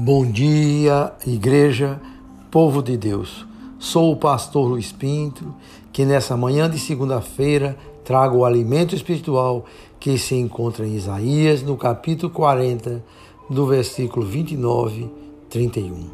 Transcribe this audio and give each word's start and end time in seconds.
Bom 0.00 0.24
dia, 0.24 1.12
igreja, 1.26 2.00
povo 2.52 2.80
de 2.80 2.96
Deus. 2.96 3.44
Sou 3.80 4.12
o 4.12 4.16
pastor 4.16 4.68
Luiz 4.68 4.92
Pinto, 4.92 5.52
que 5.92 6.04
nessa 6.04 6.36
manhã 6.36 6.70
de 6.70 6.78
segunda-feira 6.78 7.76
trago 8.04 8.36
o 8.36 8.44
alimento 8.44 8.94
espiritual 8.94 9.64
que 9.98 10.16
se 10.16 10.36
encontra 10.36 10.86
em 10.86 10.94
Isaías, 10.94 11.64
no 11.64 11.76
capítulo 11.76 12.32
40, 12.32 13.04
do 13.50 13.66
versículo 13.66 14.24
29, 14.24 15.10
31. 15.50 16.10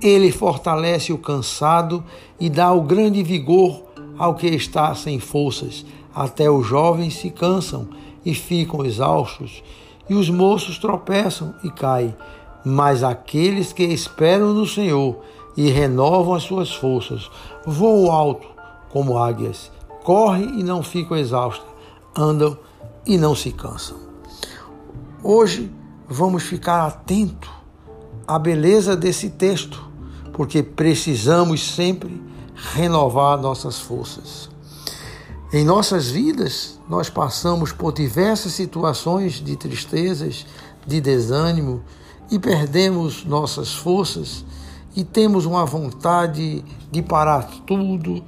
Ele 0.00 0.32
fortalece 0.32 1.12
o 1.12 1.18
cansado 1.18 2.02
e 2.40 2.48
dá 2.48 2.72
o 2.72 2.80
grande 2.80 3.22
vigor 3.22 3.82
ao 4.16 4.34
que 4.34 4.46
está 4.46 4.94
sem 4.94 5.20
forças. 5.20 5.84
Até 6.14 6.50
os 6.50 6.66
jovens 6.66 7.18
se 7.18 7.28
cansam 7.28 7.86
e 8.24 8.34
ficam 8.34 8.82
exaustos, 8.82 9.62
e 10.08 10.14
os 10.14 10.30
moços 10.30 10.78
tropeçam 10.78 11.54
e 11.62 11.70
caem 11.70 12.14
mas 12.68 13.04
aqueles 13.04 13.72
que 13.72 13.84
esperam 13.84 14.52
no 14.52 14.66
Senhor 14.66 15.20
e 15.56 15.70
renovam 15.70 16.34
as 16.34 16.42
suas 16.42 16.74
forças, 16.74 17.30
voam 17.64 18.10
alto 18.10 18.48
como 18.90 19.16
águias, 19.16 19.70
correm 20.02 20.58
e 20.58 20.64
não 20.64 20.82
ficam 20.82 21.16
exaustas, 21.16 21.64
andam 22.18 22.58
e 23.06 23.16
não 23.16 23.36
se 23.36 23.52
cansam. 23.52 23.96
Hoje 25.22 25.72
vamos 26.08 26.42
ficar 26.42 26.84
atento 26.84 27.48
à 28.26 28.36
beleza 28.36 28.96
desse 28.96 29.30
texto, 29.30 29.88
porque 30.32 30.60
precisamos 30.60 31.62
sempre 31.72 32.20
renovar 32.74 33.40
nossas 33.40 33.78
forças. 33.78 34.50
Em 35.52 35.64
nossas 35.64 36.10
vidas, 36.10 36.80
nós 36.88 37.08
passamos 37.08 37.70
por 37.70 37.92
diversas 37.92 38.54
situações 38.54 39.34
de 39.34 39.54
tristezas, 39.54 40.44
de 40.84 41.00
desânimo, 41.00 41.84
e 42.30 42.38
perdemos 42.38 43.24
nossas 43.24 43.74
forças 43.74 44.44
e 44.96 45.04
temos 45.04 45.44
uma 45.44 45.64
vontade 45.64 46.64
de 46.90 47.02
parar 47.02 47.48
tudo, 47.66 48.24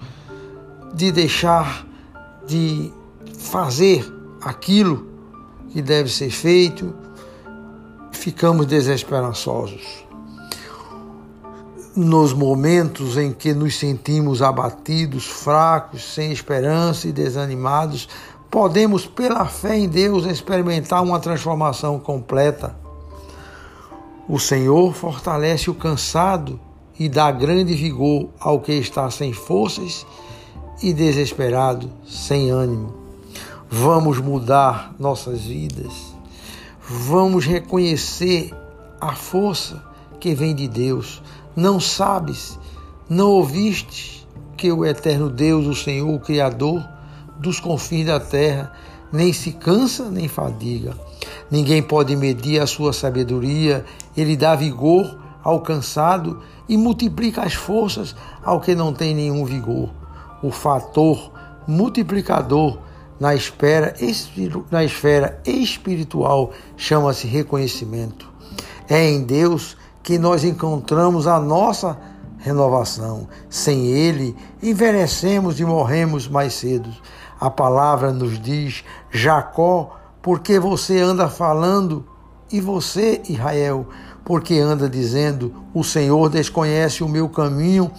de 0.95 1.11
deixar 1.11 1.87
de 2.47 2.93
fazer 3.39 4.07
aquilo 4.41 5.07
que 5.71 5.83
deve 5.83 6.11
ser 6.11 6.31
feito, 6.31 6.95
ficamos 8.13 8.67
desesperançosos. 8.67 10.05
Nos 11.97 12.33
momentos 12.33 13.17
em 13.17 13.33
que 13.33 13.53
nos 13.53 13.77
sentimos 13.77 14.41
abatidos, 14.41 15.27
fracos, 15.27 16.15
sem 16.15 16.31
esperança 16.31 17.09
e 17.09 17.13
desanimados, 17.13 18.09
podemos, 18.51 19.07
pela 19.07 19.47
fé 19.47 19.77
em 19.77 19.89
Deus, 19.89 20.25
experimentar 20.25 21.03
uma 21.03 21.19
transformação 21.19 21.99
completa 21.99 22.77
o 24.29 24.39
Senhor 24.39 24.95
fortalece 24.95 25.71
o 25.71 25.75
cansado 25.75 26.61
e 26.99 27.09
dá 27.09 27.31
grande 27.31 27.75
vigor 27.75 28.29
ao 28.39 28.61
que 28.61 28.73
está 28.73 29.11
sem 29.11 29.33
forças 29.33 30.05
e 30.83 30.93
desesperado, 30.93 31.91
sem 32.07 32.51
ânimo. 32.51 32.95
Vamos 33.71 34.19
mudar 34.19 34.95
nossas 34.99 35.43
vidas. 35.43 35.93
Vamos 36.83 37.47
reconhecer 37.47 38.53
a 39.01 39.15
força 39.15 39.83
que 40.21 40.35
vem 40.35 40.55
de 40.55 40.69
Deus. 40.69 41.23
Não 41.57 41.81
sabes, 41.81 42.59
não 43.09 43.31
ouviste 43.31 44.27
que 44.57 44.71
o 44.71 44.85
eterno 44.85 45.31
Deus, 45.31 45.67
o 45.67 45.75
Senhor, 45.75 46.13
o 46.13 46.21
Criador 46.21 46.87
dos 47.39 47.61
confins 47.61 48.07
da 48.07 48.21
terra, 48.21 48.73
nem 49.13 49.33
se 49.33 49.53
cansa 49.53 50.11
nem 50.11 50.29
fadiga. 50.29 50.95
Ninguém 51.51 51.83
pode 51.83 52.15
medir 52.15 52.61
a 52.61 52.67
sua 52.67 52.93
sabedoria, 52.93 53.85
ele 54.17 54.37
dá 54.37 54.55
vigor 54.55 55.19
ao 55.43 55.61
cansado 55.61 56.43
e 56.69 56.77
multiplica 56.77 57.43
as 57.43 57.55
forças 57.55 58.15
ao 58.45 58.61
que 58.61 58.75
não 58.75 58.93
tem 58.93 59.15
nenhum 59.15 59.45
vigor. 59.45 59.91
O 60.43 60.51
fator 60.51 61.33
multiplicador 61.67 62.79
na 63.19 63.35
esfera, 63.35 63.95
na 64.71 64.85
esfera 64.85 65.41
espiritual 65.45 66.53
chama-se 66.77 67.27
reconhecimento. 67.27 68.31
É 68.89 69.09
em 69.09 69.23
Deus 69.23 69.77
que 70.03 70.19
nós 70.19 70.45
encontramos 70.45 71.27
a 71.27 71.41
nossa 71.41 71.99
renovação. 72.39 73.29
Sem 73.51 73.87
Ele, 73.87 74.37
envelhecemos 74.63 75.61
e 75.61 75.65
morremos 75.65 76.29
mais 76.29 76.55
cedo. 76.55 76.89
A 77.41 77.51
palavra 77.51 78.13
nos 78.13 78.41
diz: 78.41 78.85
Jacó 79.11 79.97
porque 80.29 80.59
você 80.59 81.01
anda 81.01 81.27
falando, 81.27 82.05
e 82.53 82.61
você, 82.61 83.23
Israel, 83.31 83.87
porque 84.23 84.59
anda 84.59 84.87
dizendo: 84.87 85.55
O 85.73 85.83
Senhor 85.83 86.29
desconhece 86.29 87.03
o 87.03 87.09
meu 87.09 87.31
caminho 87.31 87.91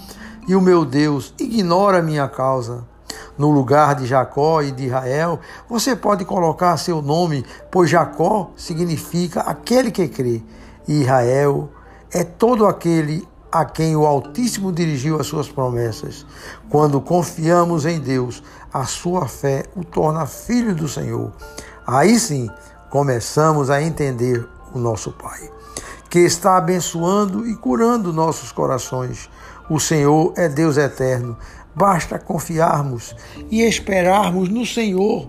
e 0.47 0.55
o 0.55 0.61
meu 0.61 0.85
Deus 0.85 1.33
ignora 1.39 1.97
a 1.97 2.03
minha 2.03 2.27
causa. 2.27 2.85
No 3.35 3.49
lugar 3.49 3.95
de 3.95 4.05
Jacó 4.05 4.61
e 4.61 4.71
de 4.71 4.85
Israel, 4.85 5.39
você 5.67 5.95
pode 5.95 6.23
colocar 6.23 6.77
seu 6.77 7.01
nome, 7.01 7.43
pois 7.71 7.89
Jacó 7.89 8.51
significa 8.55 9.41
aquele 9.41 9.89
que 9.89 10.07
crê, 10.07 10.43
e 10.87 11.01
Israel 11.01 11.71
é 12.13 12.23
todo 12.23 12.67
aquele 12.67 13.27
a 13.51 13.65
quem 13.65 13.95
o 13.95 14.05
Altíssimo 14.05 14.71
dirigiu 14.71 15.19
as 15.19 15.25
suas 15.25 15.49
promessas. 15.49 16.27
Quando 16.69 17.01
confiamos 17.01 17.87
em 17.87 17.99
Deus, 17.99 18.43
a 18.71 18.85
sua 18.85 19.27
fé 19.27 19.65
o 19.75 19.83
torna 19.83 20.27
filho 20.27 20.75
do 20.75 20.87
Senhor. 20.87 21.33
Aí 21.91 22.19
sim 22.19 22.47
começamos 22.91 23.71
a 23.71 23.81
entender 23.81 24.47
o 24.75 24.77
nosso 24.77 25.11
Pai, 25.11 25.49
que 26.07 26.19
está 26.19 26.55
abençoando 26.55 27.47
e 27.47 27.55
curando 27.55 28.13
nossos 28.13 28.51
corações. 28.51 29.27
O 29.67 29.79
Senhor 29.79 30.31
é 30.37 30.47
Deus 30.47 30.77
eterno. 30.77 31.35
Basta 31.73 32.19
confiarmos 32.19 33.15
e 33.49 33.63
esperarmos 33.63 34.49
no 34.49 34.67
Senhor 34.67 35.27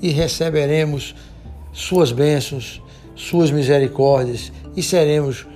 e 0.00 0.08
receberemos 0.08 1.14
suas 1.70 2.12
bênçãos, 2.12 2.82
suas 3.14 3.50
misericórdias 3.50 4.50
e 4.74 4.82
seremos 4.82 5.46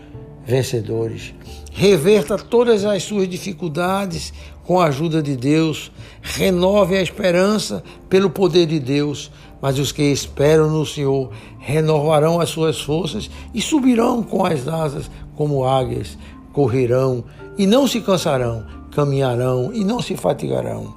vencedores. 0.45 1.35
Reverta 1.73 2.37
todas 2.37 2.85
as 2.85 3.03
suas 3.03 3.27
dificuldades 3.27 4.31
com 4.65 4.81
a 4.81 4.87
ajuda 4.87 5.23
de 5.23 5.37
Deus. 5.37 5.91
Renove 6.23 6.97
a 6.97 7.03
esperança 7.03 7.83
pelo 8.09 8.31
poder 8.31 8.67
de 8.67 8.79
Deus. 8.79 9.31
Mas 9.65 9.79
os 9.79 9.93
que 9.93 10.03
esperam 10.03 10.69
no 10.69 10.85
Senhor 10.85 11.31
renovarão 11.59 12.39
as 12.39 12.51
suas 12.51 12.83
forças 12.83 13.31
e 13.55 13.63
subirão 13.63 14.23
com 14.23 14.45
as 14.45 14.69
asas 14.69 15.11
como 15.35 15.65
águias. 15.65 16.19
Correrão 16.53 17.25
e 17.57 17.67
não 17.67 17.89
se 17.89 18.03
cansarão, 18.03 18.67
caminharão 18.91 19.73
e 19.73 19.83
não 19.83 20.03
se 20.03 20.19
fatigarão. 20.19 20.95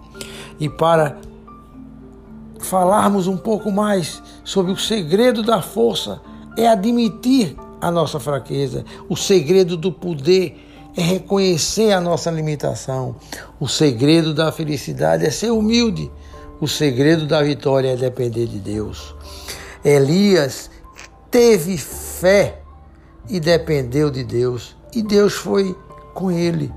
E 0.60 0.68
para 0.68 1.16
falarmos 2.60 3.26
um 3.26 3.38
pouco 3.38 3.72
mais 3.72 4.22
sobre 4.44 4.74
o 4.74 4.78
segredo 4.78 5.42
da 5.42 5.62
força, 5.62 6.20
é 6.58 6.68
admitir 6.68 7.56
a 7.80 7.90
nossa 7.90 8.20
fraqueza. 8.20 8.84
O 9.08 9.16
segredo 9.16 9.78
do 9.78 9.94
poder 9.94 10.62
é 10.98 11.02
reconhecer 11.02 11.94
a 11.94 12.02
nossa 12.02 12.30
limitação. 12.30 13.16
O 13.62 13.68
segredo 13.70 14.34
da 14.34 14.52
felicidade 14.52 15.26
é 15.26 15.30
ser 15.32 15.52
humilde. 15.52 16.12
O 16.60 16.68
segredo 16.68 17.26
da 17.26 17.42
vitória 17.42 17.94
é 17.94 17.96
depender 17.96 18.48
de 18.48 18.60
Deus. 18.60 19.16
Elias 19.84 20.70
teve 21.30 21.78
fé 21.78 22.62
e 23.30 23.40
dependeu 23.40 24.10
de 24.10 24.24
Deus, 24.24 24.76
e 24.94 25.02
Deus 25.02 25.34
foi 25.34 25.76
com 26.14 26.32
ele. 26.32 26.74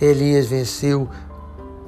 Elias 0.00 0.46
venceu 0.46 1.08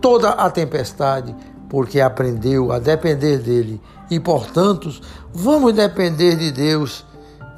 toda 0.01 0.31
a 0.31 0.51
tempestade 0.51 1.34
porque 1.69 2.01
aprendeu 2.01 2.73
a 2.73 2.79
depender 2.79 3.39
dele. 3.39 3.81
E, 4.11 4.21
portanto, 4.21 4.93
vamos 5.33 5.73
depender 5.73 6.37
de 6.37 6.53
Deus 6.53 7.04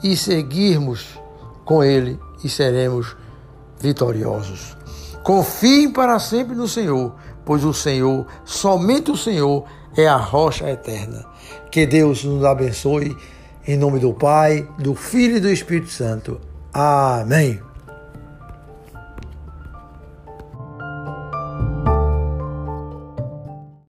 e 0.02 0.16
seguirmos 0.16 1.18
com 1.64 1.84
Ele 1.84 2.18
e 2.42 2.48
seremos 2.48 3.14
vitoriosos. 3.78 4.77
Confiem 5.22 5.90
para 5.90 6.18
sempre 6.18 6.54
no 6.54 6.68
Senhor, 6.68 7.14
pois 7.44 7.64
o 7.64 7.72
Senhor, 7.72 8.26
somente 8.44 9.10
o 9.10 9.16
Senhor, 9.16 9.64
é 9.96 10.06
a 10.06 10.16
rocha 10.16 10.68
eterna. 10.70 11.24
Que 11.70 11.86
Deus 11.86 12.24
nos 12.24 12.44
abençoe, 12.44 13.16
em 13.66 13.76
nome 13.76 13.98
do 13.98 14.12
Pai, 14.12 14.66
do 14.78 14.94
Filho 14.94 15.36
e 15.36 15.40
do 15.40 15.50
Espírito 15.50 15.90
Santo. 15.90 16.40
Amém. 16.72 17.67